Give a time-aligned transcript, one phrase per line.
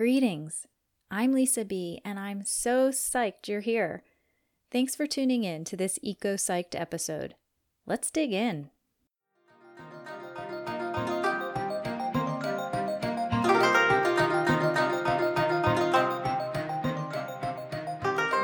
[0.00, 0.66] Greetings.
[1.10, 4.02] I'm Lisa B, and I'm so psyched you're here.
[4.72, 7.34] Thanks for tuning in to this EcoPsyched episode.
[7.84, 8.70] Let's dig in.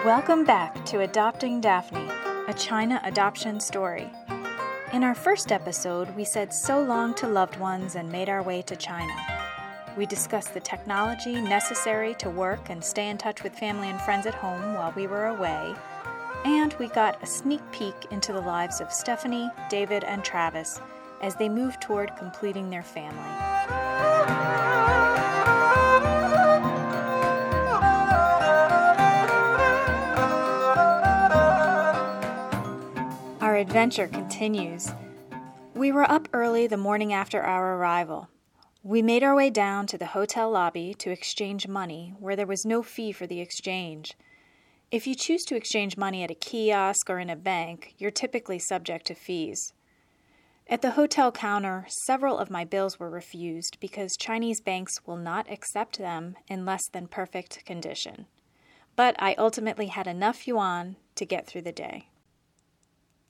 [0.05, 2.11] Welcome back to Adopting Daphne,
[2.49, 4.11] a China adoption story.
[4.93, 8.61] In our first episode, we said so long to loved ones and made our way
[8.61, 9.36] to China.
[9.97, 14.27] We discussed the technology necessary to work and stay in touch with family and friends
[14.27, 15.75] at home while we were away.
[16.45, 20.83] And we got a sneak peek into the lives of Stephanie, David, and Travis
[21.23, 23.17] as they move toward completing their family.
[33.41, 34.93] Our adventure continues.
[35.75, 38.29] We were up early the morning after our arrival.
[38.87, 42.65] We made our way down to the hotel lobby to exchange money, where there was
[42.65, 44.15] no fee for the exchange.
[44.93, 48.61] If you choose to exchange money at a kiosk or in a bank, you're typically
[48.61, 49.73] subject to fees.
[50.69, 55.51] At the hotel counter, several of my bills were refused because Chinese banks will not
[55.51, 58.27] accept them in less than perfect condition.
[58.95, 62.11] But I ultimately had enough yuan to get through the day.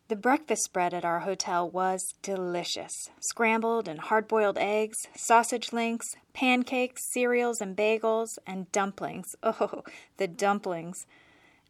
[0.08, 6.14] The breakfast spread at our hotel was delicious scrambled and hard boiled eggs, sausage links,
[6.32, 9.34] pancakes, cereals and bagels, and dumplings.
[9.42, 9.82] Oh,
[10.16, 11.06] the dumplings.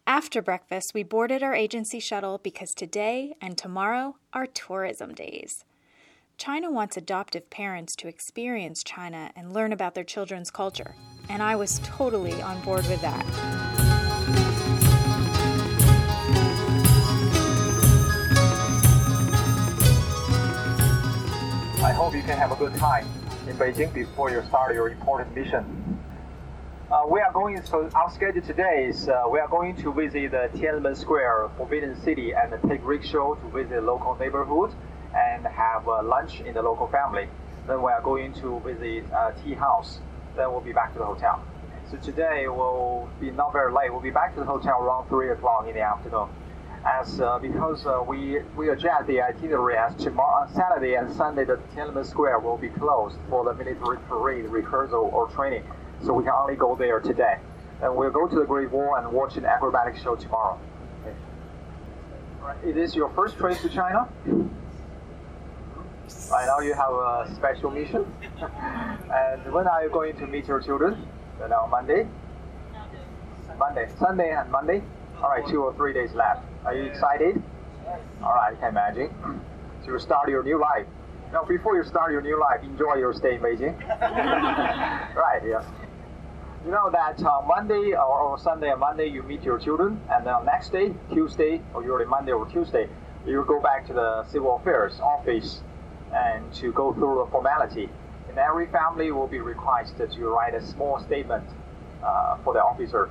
[0.07, 5.65] After breakfast, we boarded our agency shuttle because today and tomorrow are tourism days.
[6.37, 10.95] China wants adoptive parents to experience China and learn about their children's culture,
[11.31, 13.86] and I was totally on board with that.
[22.17, 23.07] You can have a good time
[23.47, 26.01] in Beijing before you start your important mission.
[26.91, 30.31] Uh, we are going, so our schedule today is uh, we are going to visit
[30.31, 34.73] the Tiananmen Square, Forbidden City, and take rickshaw to visit local neighborhood
[35.15, 37.29] and have uh, lunch in the local family.
[37.67, 39.99] Then we are going to visit uh, tea house.
[40.37, 41.45] Then we'll be back to the hotel.
[41.91, 43.93] So today will be not very late.
[43.93, 46.29] We'll be back to the hotel around 3 o'clock in the afternoon
[46.87, 51.59] as uh, because uh, we we adjust the itinerary as tomorrow Saturday and Sunday the
[51.75, 55.65] Tiananmen Square will be closed for the military parade rehearsal or training,
[56.05, 57.39] so we can only go there today.
[57.83, 60.59] And we'll go to the Great Wall and watch an acrobatic show tomorrow.
[61.03, 61.17] Okay.
[62.41, 62.57] Right.
[62.65, 64.09] It is your first trip to China.
[66.31, 68.07] Right now you have a special mission.
[68.41, 71.07] and when are you going to meet your children?
[71.39, 72.07] Then on Monday.
[73.59, 74.83] Monday, Sunday and Monday.
[75.23, 76.45] All right, two or three days left.
[76.67, 77.41] Are you excited?
[78.25, 79.15] All right, I can imagine.
[79.85, 80.85] So you start your new life.
[81.33, 83.79] Now, before you start your new life, enjoy your stay in Beijing.
[84.01, 85.63] right, yeah.
[86.65, 90.27] You know that uh, Monday or, or, Sunday and Monday you meet your children, and
[90.27, 92.89] then next day, Tuesday, or usually Monday or Tuesday,
[93.25, 95.63] you go back to the civil affairs office
[96.13, 97.89] and to go through the formality.
[98.29, 101.45] And every family will be requested to write a small statement
[102.03, 103.09] uh, for the officer,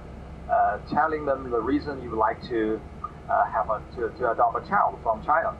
[0.51, 2.81] uh, telling them the reason you would like to
[3.29, 5.55] uh, have a, to, to adopt a child from China.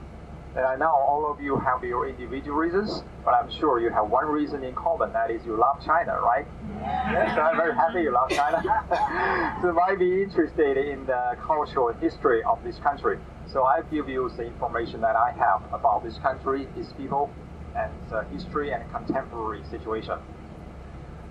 [0.56, 4.08] And I know all of you have your individual reasons, but I'm sure you have
[4.08, 6.48] one reason in common, that is you love China, right?
[6.80, 8.64] Yes, I'm very happy you love China.
[9.62, 13.20] so you might be interested in the cultural history of this country.
[13.52, 17.30] So I give you the information that I have about this country, its people,
[17.76, 20.18] and the history and contemporary situation.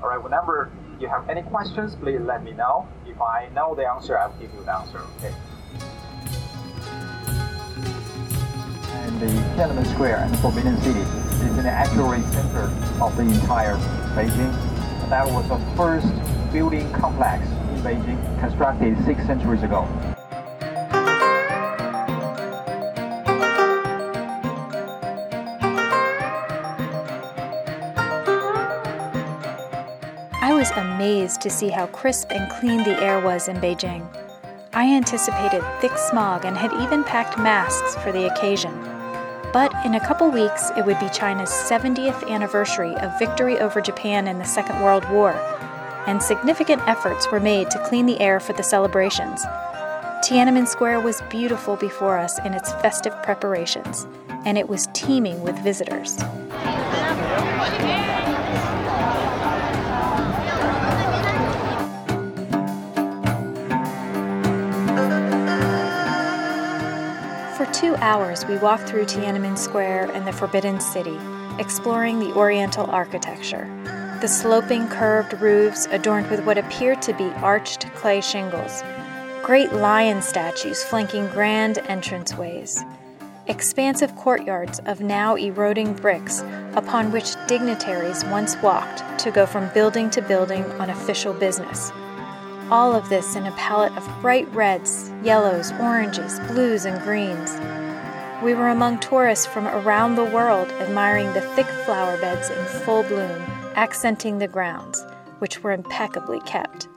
[0.03, 2.87] All right, whenever you have any questions, please let me know.
[3.07, 5.35] If I know the answer, I'll give you the answer, okay?
[9.21, 9.27] The
[9.57, 12.71] Tiananmen Square and the Forbidden City is the accurate center
[13.01, 13.77] of the entire
[14.17, 14.53] Beijing.
[15.09, 16.09] That was the first
[16.53, 19.89] building complex in Beijing constructed six centuries ago.
[30.41, 34.07] I was amazed to see how crisp and clean the air was in Beijing.
[34.73, 38.94] I anticipated thick smog and had even packed masks for the occasion.
[39.55, 44.27] But in a couple weeks, it would be China's 70th anniversary of victory over Japan
[44.27, 45.31] in the Second World War,
[46.09, 49.45] and significant efforts were made to clean the air for the celebrations.
[50.25, 54.09] Tiananmen Square was beautiful before us in its festive preparations,
[54.45, 56.19] and it was teeming with visitors.
[67.95, 71.19] Two hours, we walked through Tiananmen Square and the Forbidden City,
[71.59, 73.69] exploring the Oriental architecture.
[74.21, 78.83] the sloping, curved roofs adorned with what appeared to be arched clay shingles,
[79.43, 82.83] great lion statues flanking grand entranceways,
[83.49, 86.43] expansive courtyards of now eroding bricks
[86.75, 91.93] upon which dignitaries once walked to go from building to building on official business.
[92.71, 97.51] All of this in a palette of bright reds, yellows, oranges, blues, and greens.
[98.43, 103.03] We were among tourists from around the world admiring the thick flower beds in full
[103.05, 103.41] bloom,
[103.77, 105.05] accenting the grounds,
[105.39, 106.89] which were impeccably kept.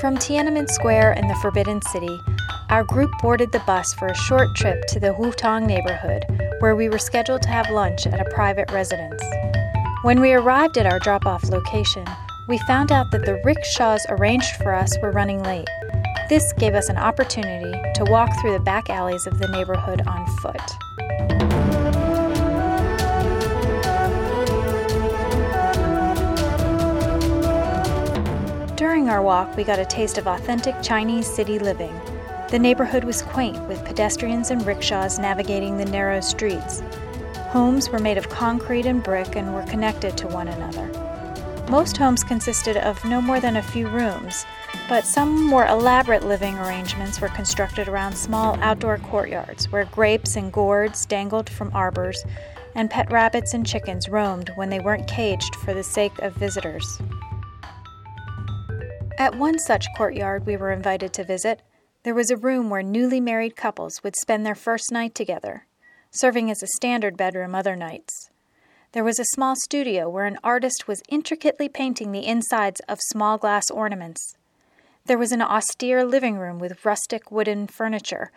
[0.00, 2.18] From Tiananmen Square in the Forbidden City,
[2.68, 6.24] our group boarded the bus for a short trip to the Hutong neighborhood,
[6.60, 9.22] where we were scheduled to have lunch at a private residence.
[10.02, 12.04] When we arrived at our drop off location,
[12.48, 15.68] we found out that the rickshaws arranged for us were running late.
[16.28, 20.26] This gave us an opportunity to walk through the back alleys of the neighborhood on
[20.38, 20.60] foot.
[28.76, 31.94] During our walk, we got a taste of authentic Chinese city living.
[32.50, 36.82] The neighborhood was quaint, with pedestrians and rickshaws navigating the narrow streets.
[37.50, 40.90] Homes were made of concrete and brick and were connected to one another.
[41.70, 44.44] Most homes consisted of no more than a few rooms,
[44.88, 50.52] but some more elaborate living arrangements were constructed around small outdoor courtyards where grapes and
[50.52, 52.24] gourds dangled from arbors
[52.74, 57.00] and pet rabbits and chickens roamed when they weren't caged for the sake of visitors.
[59.18, 61.62] At one such courtyard we were invited to visit,
[62.02, 65.66] there was a room where newly married couples would spend their first night together,
[66.12, 68.30] serving as a standard bedroom other nights.
[68.92, 73.38] There was a small studio where an artist was intricately painting the insides of small
[73.38, 74.35] glass ornaments.
[75.06, 78.32] There was an austere living room with rustic wooden furniture,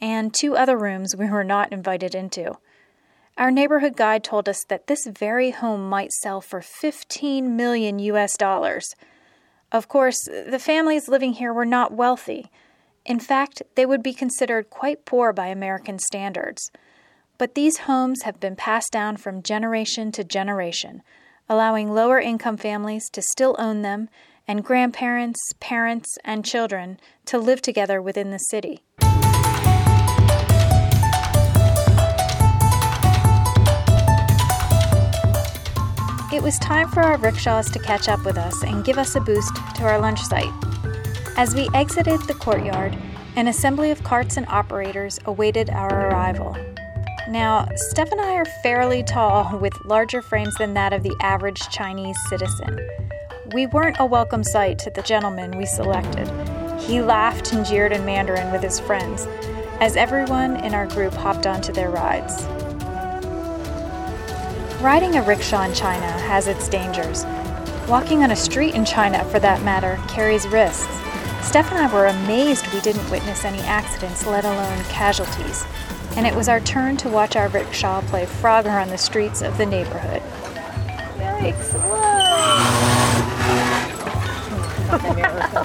[0.00, 2.56] and two other rooms we were not invited into.
[3.36, 8.38] Our neighborhood guide told us that this very home might sell for 15 million US
[8.38, 8.94] dollars.
[9.70, 12.50] Of course, the families living here were not wealthy.
[13.04, 16.70] In fact, they would be considered quite poor by American standards.
[17.36, 21.02] But these homes have been passed down from generation to generation,
[21.50, 24.08] allowing lower income families to still own them
[24.46, 28.82] and grandparents, parents, and children to live together within the city.
[36.32, 39.20] It was time for our rickshaws to catch up with us and give us a
[39.20, 40.52] boost to our lunch site.
[41.36, 42.98] As we exited the courtyard,
[43.36, 46.56] an assembly of carts and operators awaited our arrival.
[47.28, 51.60] Now, Steph and I are fairly tall, with larger frames than that of the average
[51.70, 52.78] Chinese citizen.
[53.54, 56.26] We weren't a welcome sight to the gentleman we selected.
[56.80, 59.28] He laughed and jeered in Mandarin with his friends
[59.80, 62.42] as everyone in our group hopped onto their rides.
[64.82, 67.24] Riding a rickshaw in China has its dangers.
[67.88, 70.92] Walking on a street in China, for that matter, carries risks.
[71.46, 75.64] Steph and I were amazed we didn't witness any accidents, let alone casualties.
[76.16, 79.56] And it was our turn to watch our rickshaw play Frogger on the streets of
[79.58, 80.22] the neighborhood.
[81.18, 82.13] Yikes,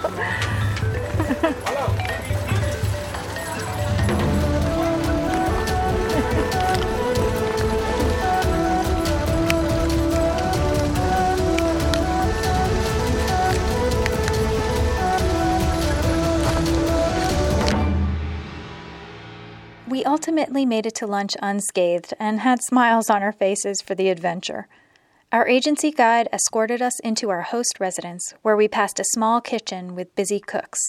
[19.90, 24.10] We ultimately made it to lunch unscathed and had smiles on our faces for the
[24.10, 24.68] adventure.
[25.31, 29.94] Our agency guide escorted us into our host residence, where we passed a small kitchen
[29.94, 30.80] with busy cooks.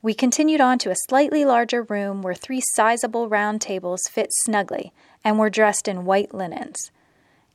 [0.00, 4.92] We continued on to a slightly larger room where three sizable round tables fit snugly
[5.24, 6.92] and were dressed in white linens.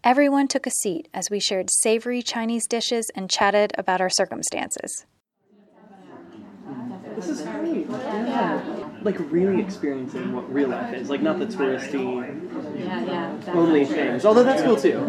[0.04, 5.06] Everyone took a seat as we shared savory Chinese dishes and chatted about our circumstances.
[7.16, 7.90] This is great.
[7.90, 8.90] Yeah.
[9.04, 11.10] Like really experiencing what real life is.
[11.10, 13.54] Like not the touristy Yeah, yeah.
[13.54, 14.26] only things.
[14.26, 15.06] Although that's cool too.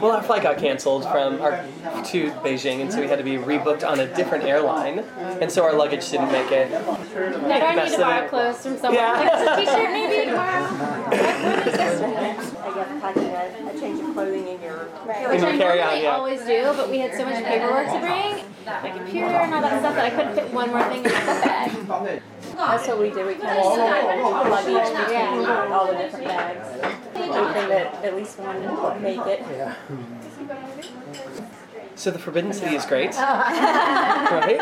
[0.00, 1.64] Well, our flight got canceled from our
[2.06, 5.00] to Beijing, and so we had to be rebooked on a different airline,
[5.40, 6.70] and so our luggage didn't make it.
[6.70, 8.30] Now, I need Best to of borrow it.
[8.30, 8.94] clothes from someone?
[8.94, 9.12] Yeah.
[9.12, 10.68] Like, just a t-shirt maybe tomorrow?
[11.08, 16.16] I guess packing a, a change of clothing in your Which your I carry-on, yeah.
[16.16, 19.80] always do, but we had so much paperwork to bring, my computer and all that
[19.80, 22.22] stuff, that I couldn't fit one more thing in the bag.
[22.56, 23.26] That's what we did.
[23.26, 23.74] We kind of oh.
[23.74, 26.97] split luggage between all the different bags,
[27.28, 29.42] hoping that at least one would make it.
[31.94, 34.60] So the Forbidden City is great, right?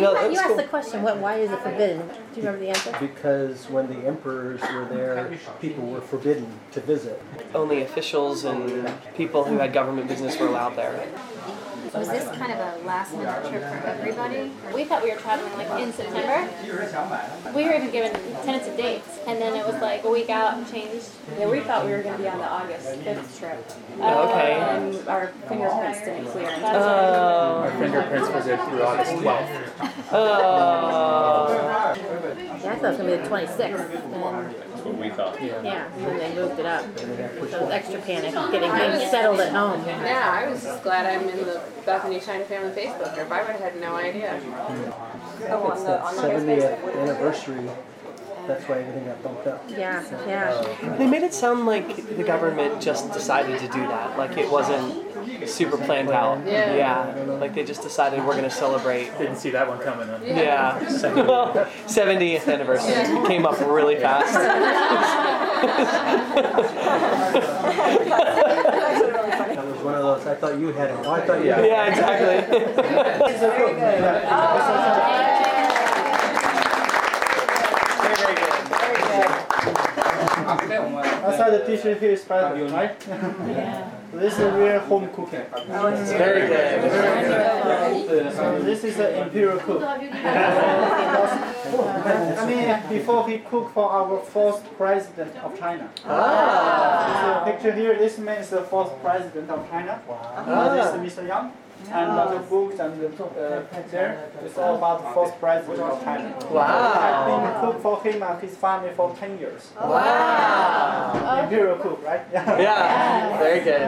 [0.00, 0.56] No, You asked cool.
[0.56, 2.08] the question, what, why is it forbidden?
[2.08, 2.96] Do you remember the answer?
[2.98, 7.22] Because when the emperors were there, people were forbidden to visit.
[7.54, 11.06] Only officials and people who had government business were allowed there.
[11.94, 14.50] Was this kind of a last minute trip for everybody?
[14.74, 16.48] We thought we were traveling like in September.
[17.54, 18.12] We were even given
[18.44, 21.10] tentative dates, and then it was like a week out and changed.
[21.38, 23.62] Yeah, we thought we were gonna be on the August fifth trip.
[24.00, 24.52] Oh, Okay.
[24.54, 26.48] And our fingerprints didn't clear.
[26.62, 27.62] Oh.
[27.62, 30.12] Our fingerprints were good through August 12th.
[30.12, 31.48] Oh.
[31.52, 35.40] Yeah, I thought it was gonna be the twenty-sixth, and, That's what we thought.
[35.40, 36.84] yeah, and they moved it up.
[36.98, 39.84] So it was extra panic, getting things settled at home.
[39.86, 43.30] Yeah, I was just glad I'm in the Bethany China Family Facebook group.
[43.30, 44.38] I would have had no idea.
[44.40, 45.44] Hmm.
[45.52, 47.70] Oh, It's on the, that on the other 70th anniversary.
[48.46, 49.64] That's why everything got bumped up.
[49.68, 50.50] Yeah, yeah.
[50.50, 54.18] Uh, they made it sound like the government just decided to do that.
[54.18, 56.44] Like it wasn't super planned out.
[56.46, 56.74] Yeah.
[56.76, 57.14] yeah.
[57.24, 59.16] Like they just decided we're going to celebrate.
[59.18, 60.08] Didn't see that one coming.
[60.08, 60.18] Huh?
[60.22, 60.78] Yeah.
[61.22, 61.52] Well,
[61.86, 64.34] 70th anniversary came up really fast.
[69.52, 70.26] That was one of those.
[70.26, 70.96] I thought you had it.
[71.04, 71.68] Oh, I thought you had it.
[71.68, 73.52] yeah, exactly.
[78.02, 78.34] Very,
[78.68, 78.96] very
[81.02, 81.11] good.
[81.22, 82.96] Outside the t-shirt here is private, right?
[83.08, 83.90] yeah.
[84.12, 85.40] this is real home cooking.
[85.40, 86.82] It's Very good.
[88.34, 89.82] So this is an imperial cook.
[89.82, 89.98] I
[92.46, 95.88] mean, before he cooked for our first president of China.
[96.06, 97.44] Ah.
[97.44, 100.02] This picture here, this man is the first president of China.
[100.08, 101.26] Uh, this is Mr.
[101.26, 101.52] Yang.
[101.90, 106.02] And uh, the books and the, uh, there, it's all about the first president of
[106.04, 106.34] China.
[106.50, 106.92] Wow.
[106.94, 109.70] I've been cook for him and his family for 10 years.
[109.76, 111.40] Wow.
[111.44, 112.22] Imperial cook, right?
[112.32, 113.38] Yeah.
[113.38, 113.80] Very good.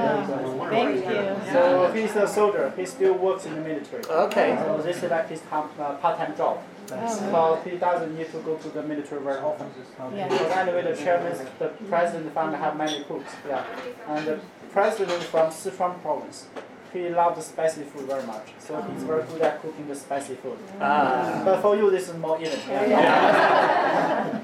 [0.71, 1.53] Thank you.
[1.53, 2.73] So he's a soldier.
[2.77, 4.05] He still works in the military.
[4.05, 4.57] Okay.
[4.65, 6.59] So this is like his part- uh, part-time job.
[6.87, 9.69] So he doesn't need to go to the military very often.
[10.15, 10.29] Yeah.
[10.29, 13.33] Because anyway, the chairman, the president family have many cooks.
[13.49, 13.65] Yeah.
[14.09, 16.47] And the president from Sichuan province,
[16.95, 18.55] he loves spicy food very much.
[18.59, 20.57] So he's very good at cooking the spicy food.
[20.81, 21.43] Ah.
[21.45, 22.59] But for you, this is more even.
[22.71, 24.41] and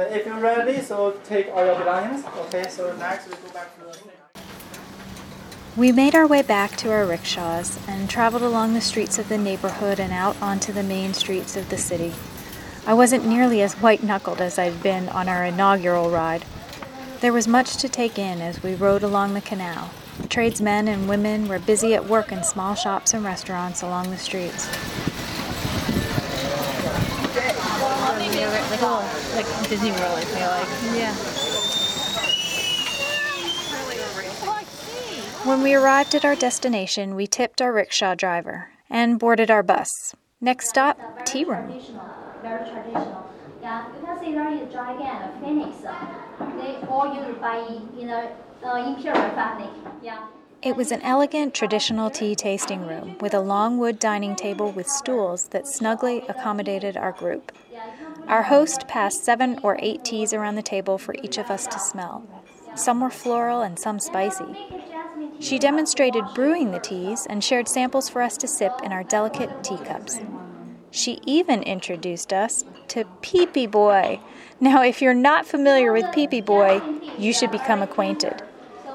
[0.00, 2.24] if you're ready, so take all your belongings.
[2.46, 2.68] Okay.
[2.68, 3.98] So next we go back to the.
[5.76, 9.36] We made our way back to our rickshaws and traveled along the streets of the
[9.36, 12.14] neighborhood and out onto the main streets of the city.
[12.86, 16.44] I wasn't nearly as white knuckled as I'd been on our inaugural ride.
[17.20, 19.90] There was much to take in as we rode along the canal.
[20.28, 24.68] Tradesmen and women were busy at work in small shops and restaurants along the streets.
[28.68, 30.68] Like, oh, like Disney World, I feel like.
[30.98, 31.14] Yeah.
[35.46, 39.88] When we arrived at our destination, we tipped our rickshaw driver and boarded our bus.
[40.40, 41.68] Next stop, tea room.
[42.42, 43.30] Very traditional.
[43.62, 45.84] Yeah, you can see there is dragon and phoenix.
[45.84, 45.94] Uh,
[46.56, 47.58] they all used by
[47.96, 48.45] you know the
[50.62, 54.88] It was an elegant traditional tea tasting room with a long wood dining table with
[54.88, 57.52] stools that snugly accommodated our group.
[58.26, 61.78] Our host passed seven or eight teas around the table for each of us to
[61.78, 62.26] smell.
[62.74, 64.58] Some were floral and some spicy.
[65.38, 69.62] She demonstrated brewing the teas and shared samples for us to sip in our delicate
[69.62, 70.20] teacups.
[70.90, 74.20] She even introduced us to Peepee Boy.
[74.60, 76.80] Now, if you're not familiar with Peepee Boy,
[77.18, 78.42] you should become acquainted.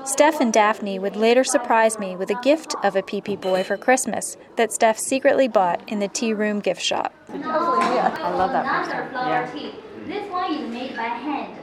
[0.03, 3.77] Steph and Daphne would later surprise me with a gift of a Peepee Boy for
[3.77, 7.13] Christmas that Steph secretly bought in the tea room gift shop.
[7.29, 9.75] I love that another flower tea.
[10.07, 11.53] This one is made by hand,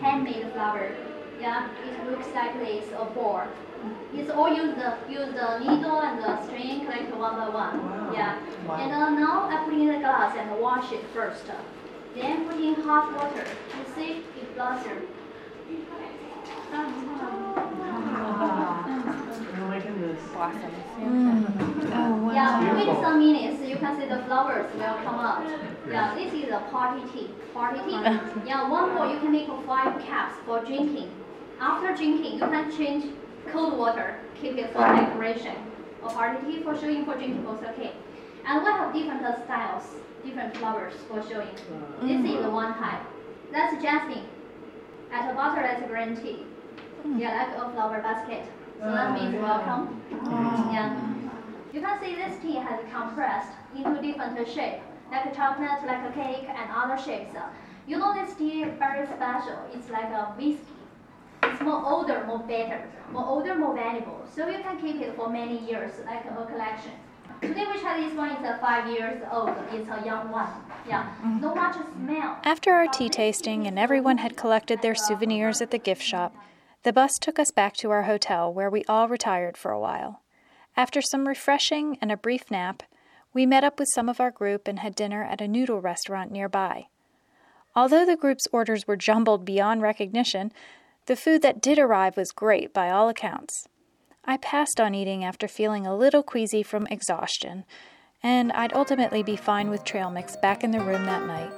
[0.00, 0.92] handmade flower.
[1.38, 3.44] Yeah, it looks like this, a ball.
[4.14, 8.12] It's all use the use the needle and the string collect one by one.
[8.12, 8.38] Yeah.
[8.68, 11.44] And uh, now I put in the glass and wash it first.
[12.14, 13.46] Then put in hot water.
[13.46, 14.10] You see
[14.40, 15.08] it blossom.
[22.34, 25.44] Yeah, wait some minutes, you can see the flowers will come out.
[25.90, 27.28] Yeah, this is a party tea.
[27.52, 28.00] Party tea.
[28.46, 31.10] Yeah, one more you can make five cups for drinking.
[31.60, 33.04] After drinking, you can change
[33.50, 35.56] cold water, keep it for decoration.
[36.02, 37.92] Or party tea for showing, for drinking both okay.
[38.46, 39.84] And we have different styles,
[40.24, 41.54] different flowers for showing.
[42.00, 42.24] Mm.
[42.24, 43.02] This is the one type.
[43.52, 44.26] That's jasmine.
[45.12, 46.44] At the bottom, that's green tea.
[47.06, 47.20] Mm.
[47.20, 48.44] Yeah, like a flower basket.
[48.80, 49.30] So that mm.
[49.30, 50.02] means welcome.
[50.72, 51.08] Yeah.
[51.72, 56.12] You can see this tea has compressed into different shape, like a chocolate, like a
[56.12, 57.34] cake, and other shapes.
[57.86, 59.58] You know this tea very special.
[59.72, 60.81] It's like a whiskey.
[61.42, 64.20] It's more older, more better, more older, more valuable.
[64.34, 66.92] So you can keep it for many years, like a collection.
[67.40, 69.50] Today we try this one is a five years old.
[69.72, 70.48] It's a young one.
[70.86, 72.38] Yeah, no much smell.
[72.44, 76.34] After our tea tasting and everyone had collected their souvenirs at the gift shop,
[76.84, 80.22] the bus took us back to our hotel where we all retired for a while.
[80.76, 82.84] After some refreshing and a brief nap,
[83.34, 86.30] we met up with some of our group and had dinner at a noodle restaurant
[86.30, 86.86] nearby.
[87.74, 90.52] Although the group's orders were jumbled beyond recognition,
[91.06, 93.66] the food that did arrive was great by all accounts.
[94.24, 97.64] I passed on eating after feeling a little queasy from exhaustion,
[98.22, 101.52] and I'd ultimately be fine with trail mix back in the room that night.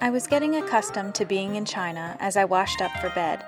[0.00, 3.44] I was getting accustomed to being in China as I washed up for bed.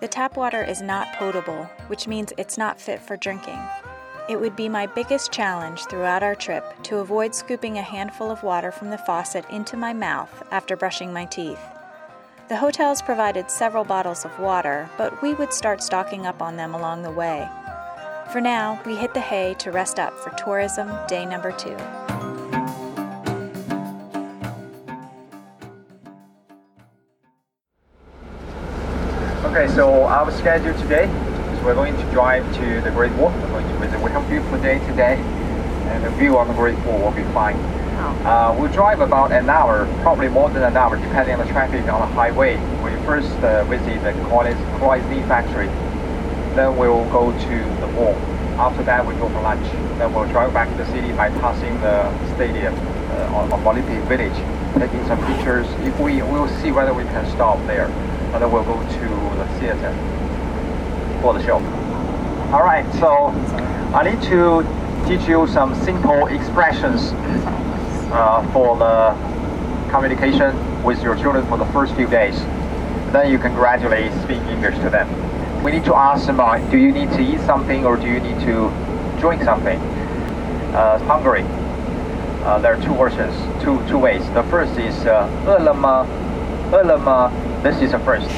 [0.00, 3.58] The tap water is not potable, which means it's not fit for drinking.
[4.26, 8.42] It would be my biggest challenge throughout our trip to avoid scooping a handful of
[8.42, 11.60] water from the faucet into my mouth after brushing my teeth.
[12.48, 16.74] The hotels provided several bottles of water, but we would start stocking up on them
[16.74, 17.46] along the way.
[18.32, 21.76] For now, we hit the hay to rest up for tourism day number two.
[29.44, 31.33] Okay, so our schedule today is
[31.64, 33.30] we're going to drive to the Great Wall.
[33.30, 36.98] We're going to visit Wickham Beautiful Day today, and the view on the Great Wall
[36.98, 37.56] will be fine.
[38.26, 41.80] Uh, we'll drive about an hour, probably more than an hour, depending on the traffic
[41.88, 42.56] on the highway.
[42.84, 45.68] We first uh, visit the Cloisonne factory,
[46.54, 48.14] then we'll go to the wall.
[48.60, 49.64] After that, we go for lunch.
[49.96, 54.36] Then we'll drive back to the city by passing the stadium uh, on Olympic Village,
[54.78, 55.66] taking some pictures.
[55.80, 59.46] If we will see whether we can stop there, and then we'll go to the
[59.58, 60.13] theater
[61.24, 61.56] for the show.
[62.52, 63.28] Alright, so
[63.96, 64.62] I need to
[65.08, 67.12] teach you some simple expressions
[68.12, 69.16] uh, for the
[69.90, 70.52] communication
[70.84, 72.36] with your children for the first few days.
[73.10, 75.08] Then you can gradually speak English to them.
[75.64, 78.20] We need to ask them, uh, do you need to eat something or do you
[78.20, 78.68] need to
[79.18, 79.78] drink something?
[80.76, 81.44] Uh, hungry.
[82.44, 84.20] Uh, there are two versions, two, two ways.
[84.34, 85.26] The first is uh,
[87.62, 88.28] This is the first.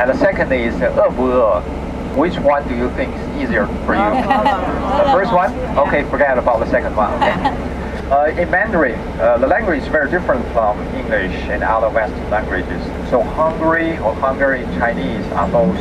[0.00, 1.83] And the second is 饿不饿?
[2.16, 4.02] Which one do you think is easier for you?
[5.04, 5.52] the first one?
[5.76, 7.12] Okay, forget about the second one.
[7.14, 7.70] Okay.
[8.04, 12.84] Uh, in Mandarin, uh, the language is very different from English and other Western languages.
[13.08, 15.74] So hungry or hungry in Chinese are both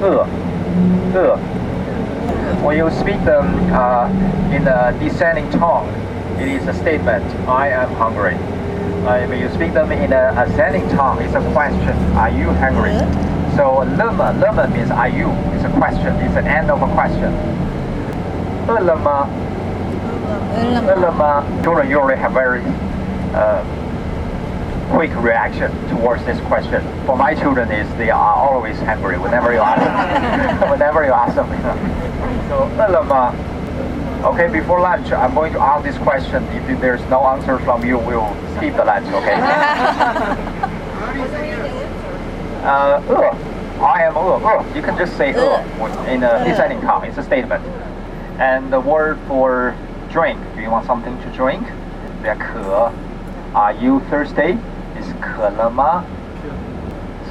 [0.00, 0.24] 饿,
[1.12, 1.36] 饿.
[2.62, 4.08] When you speak them uh,
[4.54, 5.88] in a descending tone,
[6.38, 8.36] it is a statement, I am hungry.
[9.04, 12.94] Uh, when you speak them in an ascending tone, it's a question, are you hungry?
[13.56, 15.30] So lema lema means are you?
[15.54, 16.14] It's a question.
[16.16, 17.32] It's an end of a question.
[18.68, 19.24] Ulama.
[20.94, 21.62] Ulama.
[21.62, 22.62] Children usually have very
[23.32, 23.64] uh,
[24.90, 26.82] quick reaction towards this question.
[27.06, 30.70] For my children is they are always hungry whenever you ask them.
[30.70, 31.48] whenever you ask them.
[32.48, 33.34] So ulama.
[34.24, 36.44] Okay, before lunch, I'm going to ask this question.
[36.68, 40.62] If there's no answer from you, we'll skip the lunch, okay?
[42.65, 43.33] uh, 饿
[43.81, 45.59] I am 饿 饿 You can just say 饿
[46.07, 47.03] in a descending tone.
[47.05, 47.61] It's a statement.
[48.39, 49.73] And the word for
[50.11, 50.39] drink.
[50.55, 51.63] Do you want something to drink?
[52.23, 52.91] 渴
[53.53, 54.57] Are you thirsty?
[54.99, 56.03] Is 渴了吗?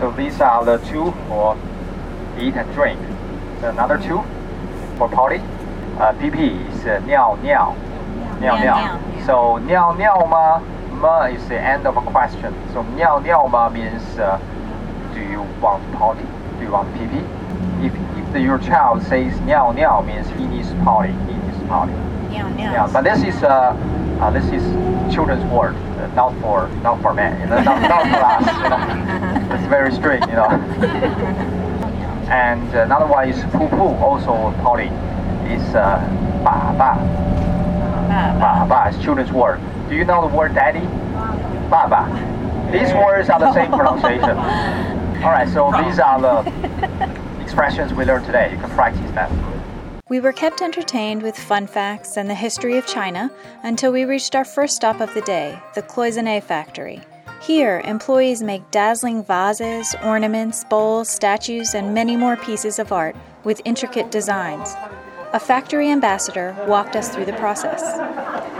[0.00, 1.56] So these are the two for
[2.38, 2.98] eat and drink.
[3.62, 4.22] Another two
[4.98, 5.40] for party.
[5.98, 7.74] Uh, PP is uh, 尿尿.
[8.40, 8.98] 尿尿.
[9.26, 10.60] So 尿尿吗?
[11.00, 12.52] Ma is the end of a question.
[12.72, 14.53] So 尿尿吗 means uh, do
[15.29, 16.25] you want potty?
[16.57, 17.13] Do you want PP?
[17.83, 21.93] If, if the, your child says 尿尿 means he needs potty, He needs party.
[22.57, 23.75] Yeah, but this is uh,
[24.19, 24.63] uh, this is
[25.13, 28.45] children's word, uh, not for not for men, you know, not, not for us.
[28.63, 30.49] You know, it's very strict, you know.
[32.29, 34.89] and another one is poo poo, also potty.
[35.51, 35.99] It's uh,
[36.43, 36.95] ba ba.
[38.39, 39.59] Ba ba is children's word.
[39.89, 40.85] Do you know the word daddy?
[41.69, 42.07] Ba ba.
[42.71, 44.37] These words are the same pronunciation.
[45.25, 48.51] All right, so these are the expressions we learned today.
[48.51, 49.31] You can practice them.
[50.07, 53.31] We were kept entertained with fun facts and the history of China
[53.63, 57.01] until we reached our first stop of the day, the Cloisonne factory.
[57.41, 63.63] Here, employees make dazzling vases, ornaments, bowls, statues, and many more pieces of art with
[63.65, 64.75] intricate designs.
[65.33, 67.81] A factory ambassador walked us through the process.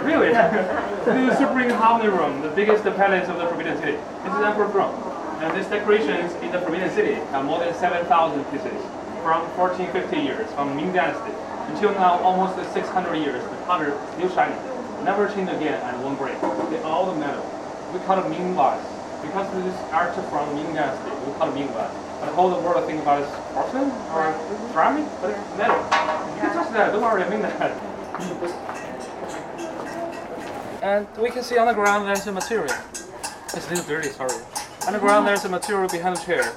[0.04, 0.30] Really?
[1.06, 4.00] this is Supreme Harmony Room, the biggest palace of the Forbidden City.
[4.24, 5.15] This is Emperor Room.
[5.42, 8.82] And these decorations in the Forbidden City have more than 7,000 pieces
[9.22, 11.34] from 1450 years, from Ming Dynasty,
[11.68, 14.58] until now almost 600 years to cover still shining,
[15.04, 16.34] Never changed again and one break.
[16.72, 17.46] They all the metal.
[17.94, 18.82] We call them Ming vase.
[19.22, 21.94] because this is art from Ming Dynasty, we call it Ming Wan.
[22.20, 24.34] But the whole world think about it as porcelain or
[24.74, 25.78] ceramic, but it's metal.
[25.78, 27.72] You can touch that, don't worry, I mean that.
[30.82, 32.76] And we can see on the ground there's a material.
[32.92, 34.30] It's a little dirty, sorry.
[34.88, 36.54] On the ground there's a material behind the chair.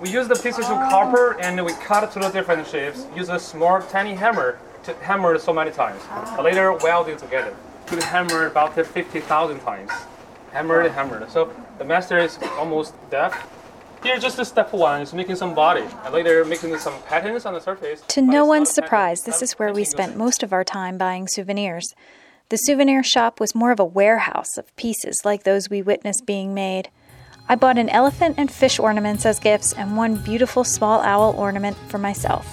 [0.00, 3.06] We use the pieces of copper and we cut it to the different shapes.
[3.16, 6.00] Use a small tiny hammer to hammer so many times.
[6.08, 6.34] Ah.
[6.36, 7.56] But later weld it together.
[7.88, 9.90] Could hammer about 50,000 times.
[10.52, 11.28] Hammered and hammered.
[11.30, 13.48] So the master is almost deaf.
[14.04, 15.84] Here just the step one is making some body.
[16.04, 18.00] And later making some patterns on the surface.
[18.08, 21.94] To no one's surprise, this is where we spent most of our time buying souvenirs.
[22.48, 26.54] The souvenir shop was more of a warehouse of pieces like those we witnessed being
[26.54, 26.90] made.
[27.48, 31.76] I bought an elephant and fish ornaments as gifts and one beautiful small owl ornament
[31.88, 32.46] for myself.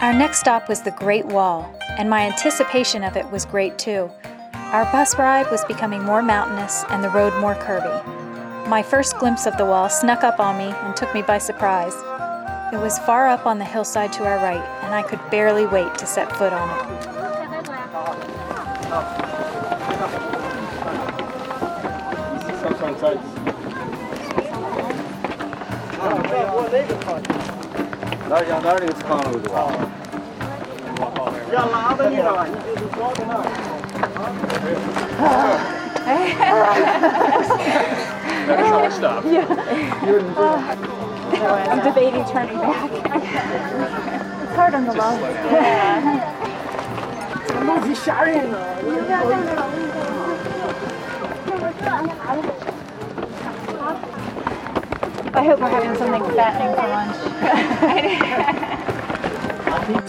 [0.00, 4.10] Our next stop was the Great Wall, and my anticipation of it was great too.
[4.70, 8.68] Our bus ride was becoming more mountainous and the road more curvy.
[8.68, 11.94] My first glimpse of the wall snuck up on me and took me by surprise.
[12.70, 15.96] It was far up on the hillside to our right, and I could barely wait
[15.96, 17.08] to set foot on it.
[38.98, 39.24] Stop.
[41.30, 42.90] I'm debating turning back.
[44.42, 45.22] it's hard on the lungs.
[49.08, 49.22] Yeah.
[55.34, 57.16] I hope we're having something fattening for lunch.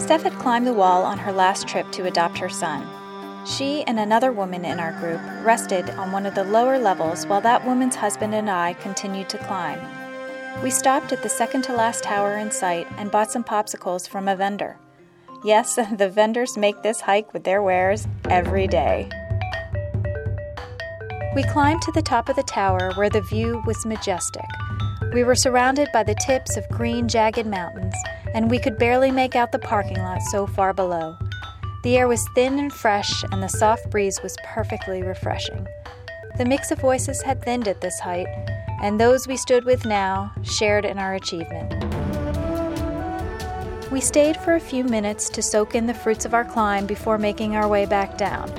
[0.00, 2.86] Steph had climbed the wall on her last trip to adopt her son.
[3.46, 7.40] She and another woman in our group rested on one of the lower levels while
[7.40, 9.80] that woman's husband and I continued to climb.
[10.62, 14.28] We stopped at the second to last tower in sight and bought some popsicles from
[14.28, 14.76] a vendor.
[15.42, 19.08] Yes, the vendors make this hike with their wares every day.
[21.34, 24.44] We climbed to the top of the tower where the view was majestic.
[25.14, 27.94] We were surrounded by the tips of green, jagged mountains,
[28.34, 31.16] and we could barely make out the parking lot so far below.
[31.82, 35.66] The air was thin and fresh, and the soft breeze was perfectly refreshing.
[36.36, 38.26] The mix of voices had thinned at this height,
[38.82, 41.72] and those we stood with now shared in our achievement.
[43.90, 47.16] We stayed for a few minutes to soak in the fruits of our climb before
[47.16, 48.50] making our way back down.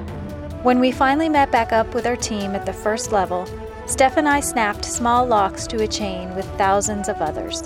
[0.63, 3.47] When we finally met back up with our team at the first level,
[3.85, 7.61] Steph and I snapped small locks to a chain with thousands of others.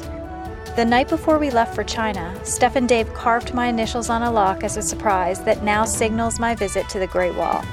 [0.76, 4.30] The night before we left for China, Steph and Dave carved my initials on a
[4.30, 7.64] lock as a surprise that now signals my visit to the Great Wall.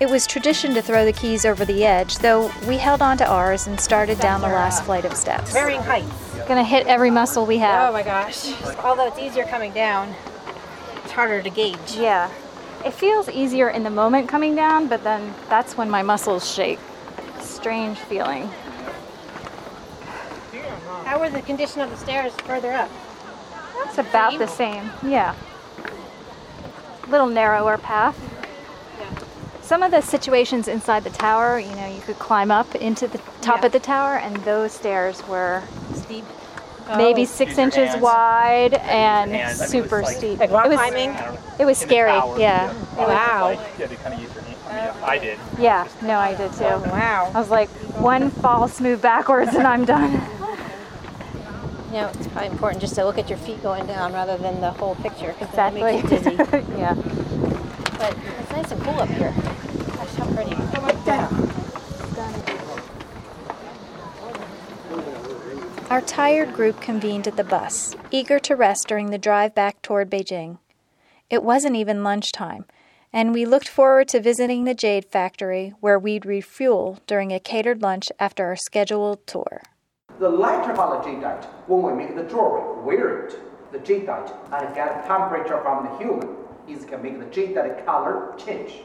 [0.00, 3.26] It was tradition to throw the keys over the edge, though we held on to
[3.26, 5.50] ours and started down the last flight of steps.
[5.54, 6.12] Varying heights.
[6.46, 7.88] Gonna hit every muscle we have.
[7.88, 8.52] Oh my gosh.
[8.84, 10.14] Although it's easier coming down,
[11.02, 11.96] it's harder to gauge.
[11.96, 12.30] Yeah.
[12.84, 16.80] It feels easier in the moment coming down, but then that's when my muscles shake.
[17.40, 18.50] Strange feeling.
[21.06, 22.90] How were the condition of the stairs further up?
[23.84, 24.90] It's about the same.
[25.04, 25.36] Yeah.
[27.08, 28.18] Little narrower path.
[29.62, 33.18] Some of the situations inside the tower, you know, you could climb up into the
[33.40, 35.62] top of the tower, and those stairs were
[35.94, 36.24] steep.
[36.96, 37.24] maybe Oh.
[37.24, 38.00] six Use inches hands.
[38.02, 39.60] wide and hands.
[39.60, 40.38] I mean, super like- steep.
[40.40, 41.16] Like rock it was, climbing?
[41.58, 42.10] It was scary.
[42.12, 42.72] tower, Yeah.
[42.96, 43.06] yeah.
[43.06, 43.44] Wow.
[43.46, 44.54] Like, you had to kind of use your knee.
[44.68, 45.38] I mean, I did.
[45.58, 45.86] Yeah.
[46.02, 46.62] No, I did too.
[46.64, 47.30] Wow.
[47.34, 50.20] I was like, one false move backwards and I'm done.
[51.96, 54.60] You know, it's probably important just to look at your feet going down rather than
[54.60, 55.80] the whole picture because Exactly.
[55.80, 56.36] that makes you dizzy.
[56.78, 56.92] yeah.
[56.92, 59.32] But it's nice and cool up here.
[59.32, 60.54] Gosh, how pretty.
[65.88, 70.10] Our tired group convened at the bus, eager to rest during the drive back toward
[70.10, 70.58] Beijing.
[71.30, 72.66] It wasn't even lunchtime,
[73.10, 77.80] and we looked forward to visiting the Jade Factory where we'd refuel during a catered
[77.80, 79.62] lunch after our scheduled tour.
[80.18, 83.38] The lighter the jadeite, when we make the jewelry, wear it,
[83.70, 88.80] the jadeite, and get temperature from the human, it can make the jadeite color change.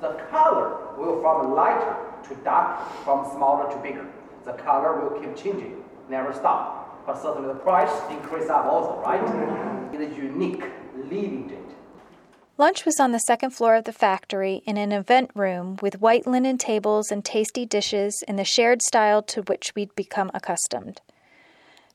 [0.00, 1.96] The color will from lighter
[2.28, 4.06] to dark, from smaller to bigger.
[4.44, 7.04] The color will keep changing, never stop.
[7.06, 9.22] But certainly the price increase up also, right?
[9.94, 10.64] It is unique
[10.96, 11.65] living jade.
[12.58, 16.26] Lunch was on the second floor of the factory in an event room with white
[16.26, 21.02] linen tables and tasty dishes in the shared style to which we'd become accustomed.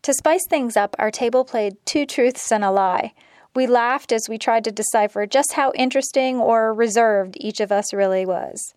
[0.03, 3.13] To spice things up, our table played Two Truths and a Lie.
[3.55, 7.91] We laughed as we tried to decipher just how interesting or reserved each of us
[7.91, 8.75] really was.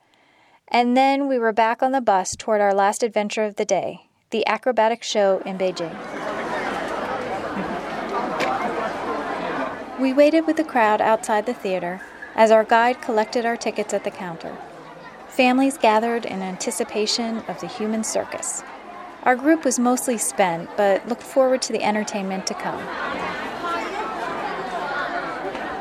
[0.69, 4.09] And then we were back on the bus toward our last adventure of the day
[4.31, 6.44] the acrobatic show in Beijing.
[10.05, 12.03] We waited with the crowd outside the theater
[12.35, 14.55] as our guide collected our tickets at the counter.
[15.29, 18.63] Families gathered in anticipation of the human circus.
[19.23, 22.85] Our group was mostly spent, but looked forward to the entertainment to come.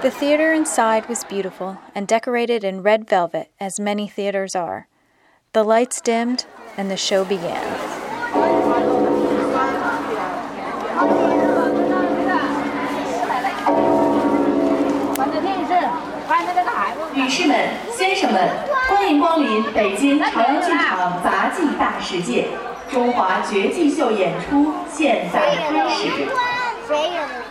[0.03, 4.87] The theater inside was beautiful and decorated in red velvet, as many theaters are.
[5.51, 6.45] The lights dimmed,
[6.77, 8.02] and the show began.
[22.12, 22.46] 技大世界，
[22.90, 26.28] 中华绝技秀演出现在开始。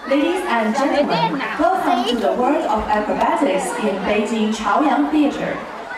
[0.07, 5.55] Ladies and gentlemen, welcome to the world of acrobatics in Beijing Chaoyang Theater.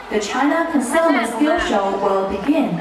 [0.10, 2.80] The China Concealment Skill Show will begin.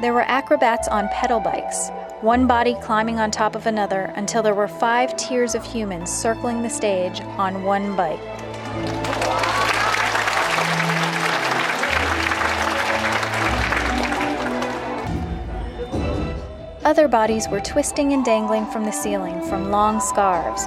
[0.00, 1.90] There were acrobats on pedal bikes,
[2.21, 6.61] one body climbing on top of another until there were five tiers of humans circling
[6.61, 8.19] the stage on one bike.
[16.85, 20.65] Other bodies were twisting and dangling from the ceiling from long scarves.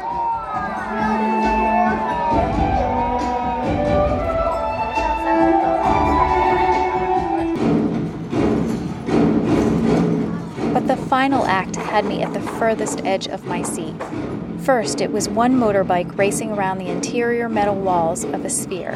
[11.09, 13.95] Final act had me at the furthest edge of my seat.
[14.61, 18.93] First, it was one motorbike racing around the interior metal walls of a sphere.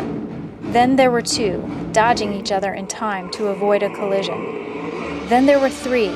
[0.61, 5.29] Then there were two, dodging each other in time to avoid a collision.
[5.29, 6.13] Then there were three,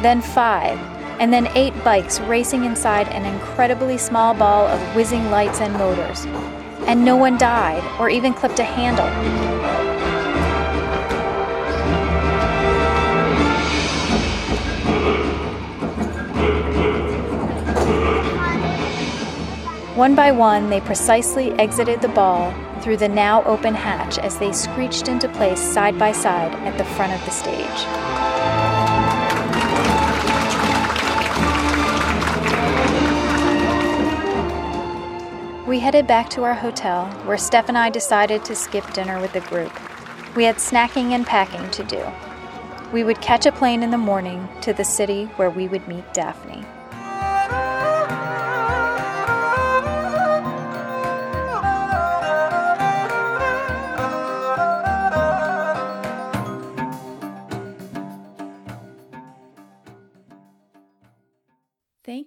[0.00, 0.78] then five,
[1.20, 6.24] and then eight bikes racing inside an incredibly small ball of whizzing lights and motors.
[6.86, 9.53] And no one died or even clipped a handle.
[19.94, 24.50] One by one, they precisely exited the ball through the now open hatch as they
[24.50, 27.54] screeched into place side by side at the front of the stage.
[35.68, 39.32] We headed back to our hotel, where Steph and I decided to skip dinner with
[39.32, 39.72] the group.
[40.34, 42.04] We had snacking and packing to do.
[42.92, 46.12] We would catch a plane in the morning to the city where we would meet
[46.12, 46.64] Daphne.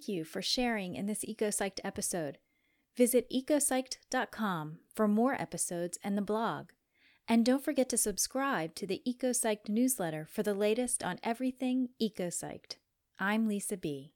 [0.07, 2.37] You for sharing in this EcoPsyched episode.
[2.95, 6.69] Visit ecopsyched.com for more episodes and the blog.
[7.27, 12.77] And don't forget to subscribe to the EcoPsyched newsletter for the latest on everything EcoPsyched.
[13.19, 14.13] I'm Lisa B.